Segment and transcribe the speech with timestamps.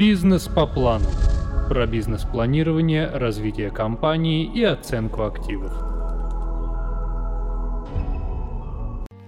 [0.00, 1.04] Бизнес по плану.
[1.68, 5.70] Про бизнес-планирование, развитие компании и оценку активов.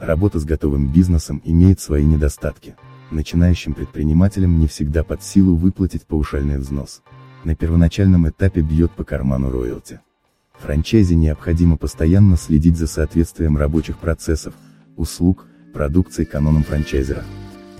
[0.00, 2.74] Работа с готовым бизнесом имеет свои недостатки.
[3.10, 7.02] Начинающим предпринимателям не всегда под силу выплатить паушальный взнос.
[7.44, 10.00] На первоначальном этапе бьет по карману роялти.
[10.58, 14.54] Франчайзе необходимо постоянно следить за соответствием рабочих процессов,
[14.96, 15.44] услуг,
[15.74, 17.24] продукции канонам франчайзера.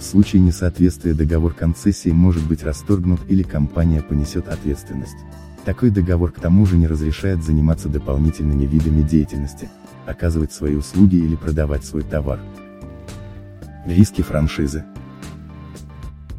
[0.00, 5.18] В случае несоответствия договор концессии может быть расторгнут или компания понесет ответственность.
[5.66, 9.68] Такой договор к тому же не разрешает заниматься дополнительными видами деятельности,
[10.06, 12.40] оказывать свои услуги или продавать свой товар.
[13.84, 14.84] Риски франшизы.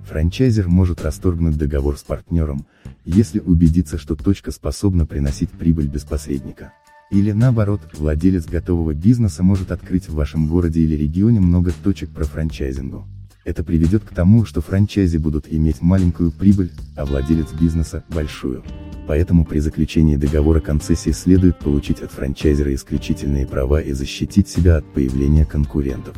[0.10, 2.66] Франчайзер может расторгнуть договор с партнером,
[3.06, 6.74] если убедится, что точка способна приносить прибыль без посредника.
[7.12, 12.24] Или наоборот, владелец готового бизнеса может открыть в вашем городе или регионе много точек про
[12.24, 13.06] франчайзингу.
[13.44, 18.64] Это приведет к тому, что франчайзи будут иметь маленькую прибыль, а владелец бизнеса– большую.
[19.08, 24.94] Поэтому при заключении договора концессии следует получить от франчайзера исключительные права и защитить себя от
[24.94, 26.16] появления конкурентов.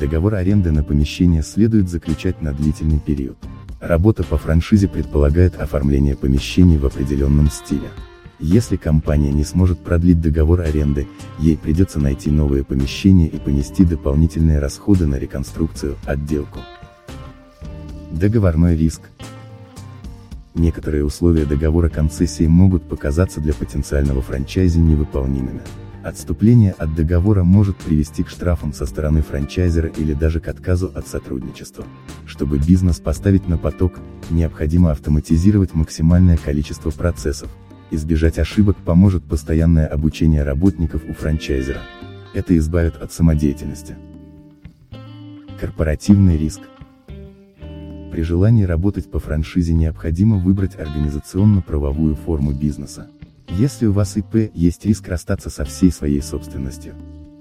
[0.00, 3.38] Договор аренды на помещение следует заключать на длительный период.
[3.80, 7.88] Работа по франшизе предполагает оформление помещений в определенном стиле.
[8.38, 14.58] Если компания не сможет продлить договор аренды, ей придется найти новые помещения и понести дополнительные
[14.58, 16.58] расходы на реконструкцию, отделку.
[18.12, 19.02] Договорной риск.
[20.54, 25.62] Некоторые условия договора концессии могут показаться для потенциального франчайзи невыполнимыми.
[26.02, 31.08] Отступление от договора может привести к штрафам со стороны франчайзера или даже к отказу от
[31.08, 31.84] сотрудничества.
[32.26, 33.94] Чтобы бизнес поставить на поток,
[34.30, 37.50] необходимо автоматизировать максимальное количество процессов,
[37.90, 41.82] Избежать ошибок поможет постоянное обучение работников у франчайзера.
[42.34, 43.94] Это избавит от самодеятельности.
[45.60, 46.60] Корпоративный риск.
[48.10, 53.08] При желании работать по франшизе необходимо выбрать организационно-правовую форму бизнеса.
[53.50, 56.94] Если у вас ИП, есть риск расстаться со всей своей собственностью.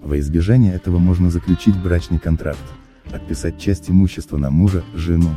[0.03, 2.59] Во избежание этого можно заключить брачный контракт,
[3.11, 5.31] отписать часть имущества на мужа, жену.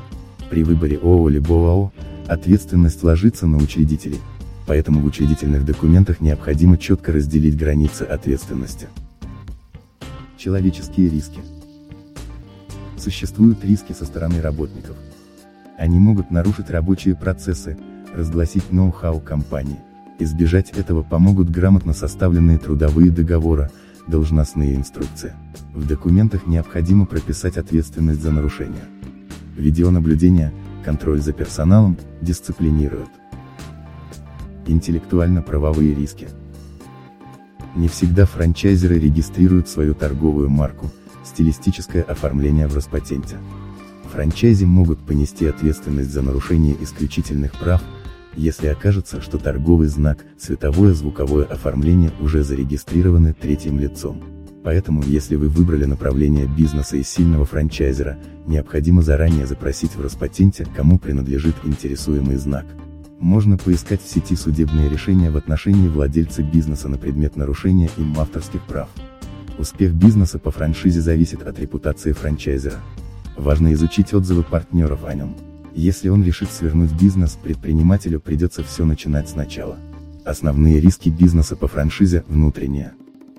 [0.50, 1.92] При выборе ООО либо ОАО,
[2.26, 4.20] ответственность ложится на учредителей
[4.68, 8.86] поэтому в учредительных документах необходимо четко разделить границы ответственности.
[10.36, 11.40] Человеческие риски.
[12.98, 14.96] Существуют риски со стороны работников.
[15.78, 17.78] Они могут нарушить рабочие процессы,
[18.14, 19.78] разгласить ноу-хау компании.
[20.18, 23.70] Избежать этого помогут грамотно составленные трудовые договоры,
[24.06, 25.32] должностные инструкции.
[25.72, 28.84] В документах необходимо прописать ответственность за нарушение.
[29.56, 30.52] Видеонаблюдение,
[30.84, 33.08] контроль за персоналом, дисциплинируют.
[34.68, 36.28] Интеллектуально-правовые риски.
[37.74, 40.90] Не всегда франчайзеры регистрируют свою торговую марку,
[41.24, 43.38] стилистическое оформление в Роспатенте.
[44.12, 47.82] Франчайзи могут понести ответственность за нарушение исключительных прав,
[48.36, 54.22] если окажется, что торговый знак, цветовое звуковое оформление уже зарегистрированы третьим лицом.
[54.64, 60.98] Поэтому, если вы выбрали направление бизнеса из сильного франчайзера, необходимо заранее запросить в Роспатенте, кому
[60.98, 62.66] принадлежит интересуемый знак.
[63.18, 68.62] Можно поискать в сети судебные решения в отношении владельца бизнеса на предмет нарушения им авторских
[68.62, 68.88] прав.
[69.58, 72.76] Успех бизнеса по франшизе зависит от репутации франчайзера.
[73.36, 75.34] Важно изучить отзывы партнеров о нем.
[75.74, 79.78] Если он решит свернуть бизнес, предпринимателю придется все начинать сначала.
[80.24, 82.92] Основные риски бизнеса по франшизе– внутренние.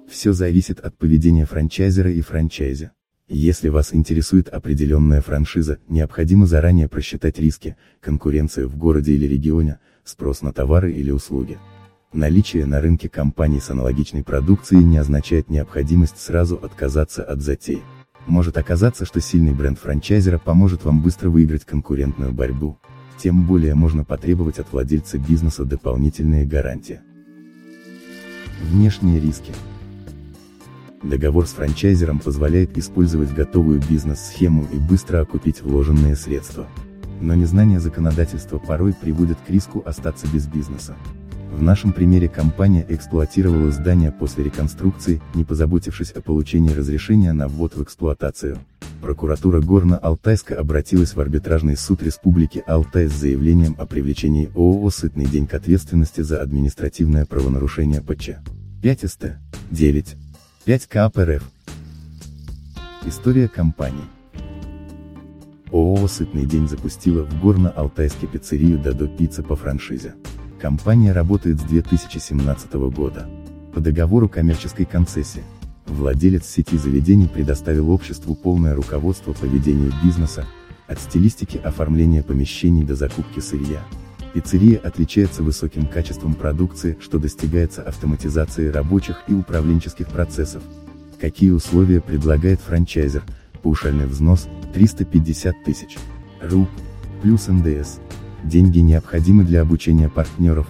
[0.09, 2.91] Все зависит от поведения франчайзера и франчайзи.
[3.31, 10.41] Если вас интересует определенная франшиза, необходимо заранее просчитать риски, конкуренцию в городе или регионе, спрос
[10.41, 11.59] на товары или услуги.
[12.11, 17.83] Наличие на рынке компаний с аналогичной продукцией не означает необходимость сразу отказаться от затей.
[18.25, 22.79] Может оказаться, что сильный бренд франчайзера поможет вам быстро выиграть конкурентную борьбу.
[23.19, 27.01] Тем более можно потребовать от владельца бизнеса дополнительные гарантии.
[28.63, 29.53] Внешние риски.
[31.03, 36.67] Договор с франчайзером позволяет использовать готовую бизнес-схему и быстро окупить вложенные средства.
[37.21, 40.95] Но незнание законодательства порой приводит к риску остаться без бизнеса.
[41.53, 47.75] В нашем примере компания эксплуатировала здание после реконструкции, не позаботившись о получении разрешения на ввод
[47.75, 48.57] в эксплуатацию.
[49.01, 55.47] Прокуратура Горно-Алтайска обратилась в арбитражный суд Республики Алтай с заявлением о привлечении ООО «Сытный день»
[55.47, 58.31] к ответственности за административное правонарушение ПЧ.
[58.81, 59.25] 5 СТ.
[59.71, 60.28] 9.
[60.69, 61.17] 5 КАП.
[63.03, 64.03] История компании.
[65.71, 70.13] ООО «Сытный день» запустила в Горно-Алтайске пиццерию «Дадо Пицца» по франшизе.
[70.61, 73.27] Компания работает с 2017 года.
[73.73, 75.41] По договору коммерческой концессии.
[75.87, 80.45] Владелец сети заведений предоставил обществу полное руководство по ведению бизнеса,
[80.87, 83.81] От стилистики оформления помещений до закупки сырья.
[84.33, 90.61] Пиццерия отличается высоким качеством продукции, что достигается автоматизацией рабочих и управленческих процессов.
[91.19, 93.23] Какие условия предлагает франчайзер?
[93.63, 95.97] Паушальный взнос– 350 тысяч.
[96.41, 96.69] РУП,
[97.21, 97.99] плюс НДС.
[98.43, 100.67] Деньги необходимы для обучения партнеров,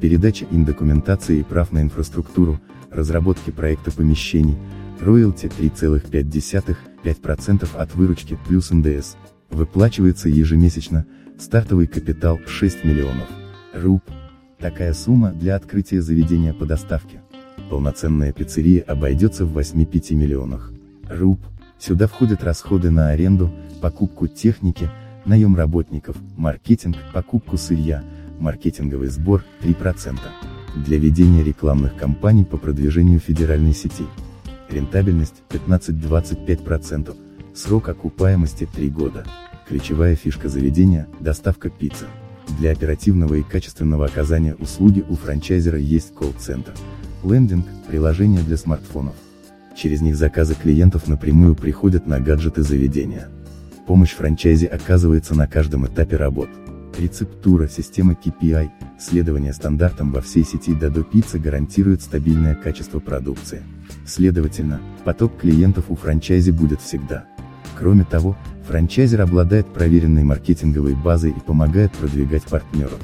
[0.00, 2.58] передачи им документации и прав на инфраструктуру,
[2.90, 4.56] разработки проекта помещений,
[5.00, 9.14] роялти 3,5, 5% от выручки плюс НДС.
[9.50, 11.06] Выплачивается ежемесячно,
[11.42, 13.26] стартовый капитал 6 миллионов.
[13.74, 14.02] РУП.
[14.58, 17.20] Такая сумма для открытия заведения по доставке.
[17.68, 20.72] Полноценная пиццерия обойдется в 8-5 миллионах.
[21.10, 21.40] РУП.
[21.80, 23.50] Сюда входят расходы на аренду,
[23.80, 24.88] покупку техники,
[25.24, 28.04] наем работников, маркетинг, покупку сырья,
[28.38, 30.18] маркетинговый сбор 3%.
[30.76, 34.04] Для ведения рекламных кампаний по продвижению федеральной сети.
[34.70, 37.16] Рентабельность 15-25%.
[37.52, 39.24] Срок окупаемости 3 года.
[39.72, 42.04] Ключевая фишка заведения– доставка пиццы.
[42.58, 46.74] Для оперативного и качественного оказания услуги у франчайзера есть колл-центр.
[47.24, 49.14] Лендинг– приложение для смартфонов.
[49.74, 53.30] Через них заказы клиентов напрямую приходят на гаджеты заведения.
[53.86, 56.50] Помощь франчайзе оказывается на каждом этапе работ.
[56.98, 58.68] Рецептура, система KPI,
[59.00, 63.62] следование стандартам во всей сети Дадо Пицца гарантирует стабильное качество продукции.
[64.04, 67.24] Следовательно, поток клиентов у франчайзи будет всегда.
[67.78, 68.36] Кроме того,
[68.66, 72.98] франчайзер обладает проверенной маркетинговой базой и помогает продвигать партнеров.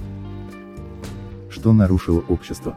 [1.51, 2.77] Что нарушило общество?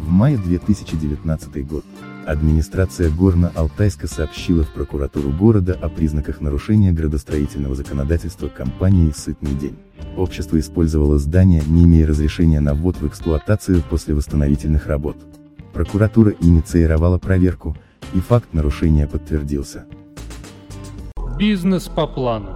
[0.00, 1.84] В мае 2019 год.
[2.26, 9.76] Администрация Горно-Алтайска сообщила в прокуратуру города о признаках нарушения градостроительного законодательства компании «Сытный день».
[10.16, 15.16] Общество использовало здание, не имея разрешения на ввод в эксплуатацию после восстановительных работ.
[15.74, 17.76] Прокуратура инициировала проверку,
[18.14, 19.84] и факт нарушения подтвердился.
[21.38, 22.50] Бизнес по плану.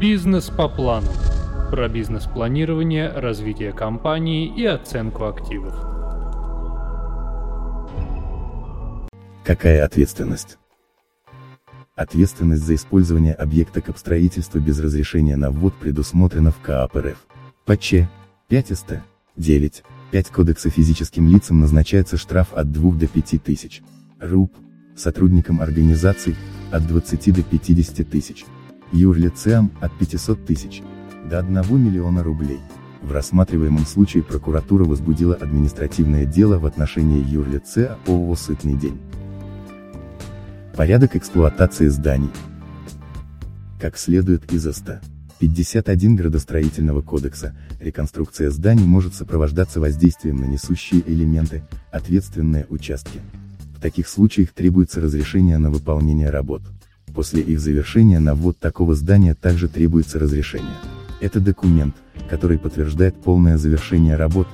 [0.00, 1.08] Бизнес по плану.
[1.70, 5.74] Про бизнес-планирование, развитие компании и оценку активов.
[9.44, 10.56] Какая ответственность?
[11.94, 17.26] Ответственность за использование объекта капстроительства без разрешения на ввод предусмотрена в КАП РФ.
[17.66, 18.08] По Ч.
[18.48, 18.92] 5 СТ.
[19.36, 19.82] 9.
[20.12, 23.82] 5 Кодекса физическим лицам назначается штраф от 2 до 5 тысяч.
[24.20, 24.52] РУП.
[24.96, 26.36] Сотрудникам организаций,
[26.70, 28.44] от 20 до 50 тысяч.
[28.92, 30.82] Юрлицеам, от 500 тысяч
[31.28, 32.60] до 1 миллиона рублей.
[33.02, 38.98] В рассматриваемом случае прокуратура возбудила административное дело в отношении юрлица ООО «Сытный день».
[40.76, 42.30] Порядок эксплуатации зданий.
[43.80, 45.02] Как следует из АСТА.
[45.38, 53.20] 51 градостроительного кодекса, реконструкция зданий может сопровождаться воздействием на несущие элементы, ответственные участки.
[53.76, 56.62] В таких случаях требуется разрешение на выполнение работ.
[57.14, 60.76] После их завершения на ввод такого здания также требуется разрешение.
[61.20, 61.94] Это документ,
[62.28, 64.48] который подтверждает полное завершение работ,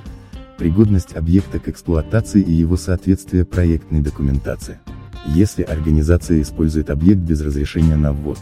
[0.57, 4.79] пригодность объекта к эксплуатации и его соответствие проектной документации.
[5.27, 8.39] Если организация использует объект без разрешения на ввод,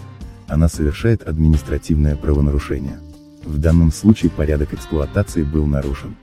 [0.49, 2.99] она совершает административное правонарушение.
[3.43, 6.15] В данном случае порядок эксплуатации был нарушен.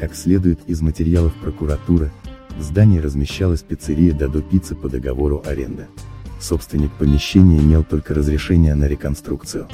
[0.00, 2.10] Как следует из материалов прокуратуры,
[2.56, 5.86] в здании размещалась пиццерия Дадо Пицца по договору аренды.
[6.40, 9.68] Собственник помещения имел только разрешение на реконструкцию.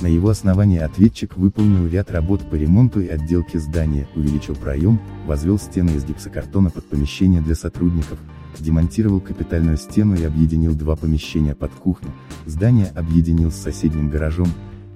[0.00, 5.58] На его основании ответчик выполнил ряд работ по ремонту и отделке здания, увеличил проем, возвел
[5.58, 8.18] стены из гипсокартона под помещение для сотрудников,
[8.58, 12.12] демонтировал капитальную стену и объединил два помещения под кухню,
[12.46, 14.48] здание объединил с соседним гаражом,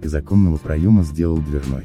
[0.03, 1.85] из оконного проема сделал дверной.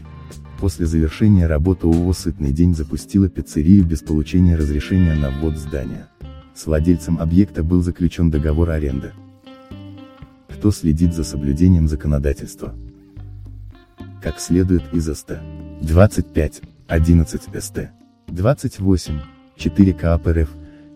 [0.60, 6.08] После завершения работы ООО «Сытный день» запустила пиццерию без получения разрешения на ввод здания.
[6.54, 9.12] С владельцем объекта был заключен договор аренды.
[10.50, 12.76] Кто следит за соблюдением законодательства?
[14.22, 15.40] Как следует из СТ.
[15.82, 17.80] 25, 11 СТ.
[18.28, 19.20] 28,
[19.58, 20.50] 4 КАП РФ,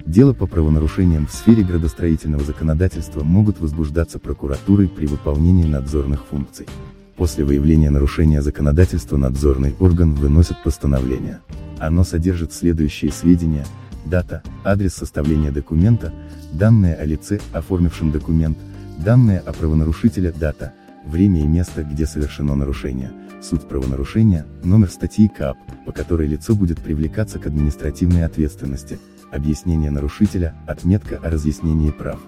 [0.05, 6.67] Дело по правонарушениям в сфере градостроительного законодательства могут возбуждаться прокуратурой при выполнении надзорных функций.
[7.15, 11.39] После выявления нарушения законодательства надзорный орган выносит постановление.
[11.79, 13.65] Оно содержит следующие сведения,
[14.05, 16.11] дата, адрес составления документа,
[16.51, 18.57] данные о лице, оформившем документ,
[18.97, 20.73] данные о правонарушителе, дата,
[21.05, 26.79] время и место, где совершено нарушение, суть правонарушения, номер статьи КАП, по которой лицо будет
[26.79, 28.99] привлекаться к административной ответственности,
[29.31, 32.19] объяснение нарушителя, отметка о разъяснении прав.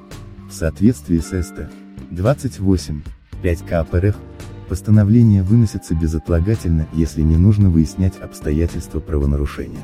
[0.50, 1.70] В соответствии с СТ
[2.12, 3.01] 28,
[3.41, 4.15] 5 КАП РФ,
[4.70, 9.84] постановление выносится безотлагательно, если не нужно выяснять обстоятельства правонарушения.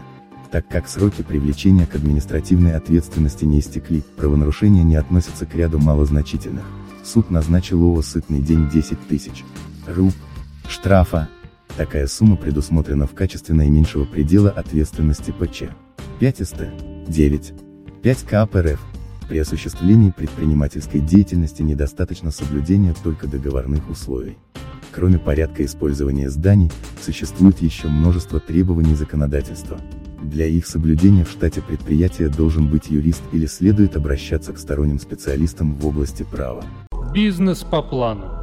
[0.51, 6.65] Так как сроки привлечения к административной ответственности не истекли, правонарушения не относятся к ряду малозначительных.
[7.03, 9.43] Суд назначил ООО «Сытный день» 10 тысяч
[9.87, 10.13] руб
[10.67, 11.29] штрафа.
[11.77, 15.63] Такая сумма предусмотрена в качестве наименьшего предела ответственности ПЧ.
[16.19, 16.61] 5 СТ.
[17.07, 17.53] 9.
[18.03, 18.79] 5 КАП РФ.
[19.27, 24.37] При осуществлении предпринимательской деятельности недостаточно соблюдения только договорных условий.
[24.91, 26.69] Кроме порядка использования зданий,
[27.01, 29.79] существует еще множество требований законодательства.
[30.21, 35.75] Для их соблюдения в штате предприятия должен быть юрист или следует обращаться к сторонним специалистам
[35.75, 36.63] в области права.
[37.13, 38.40] Бизнес по плану.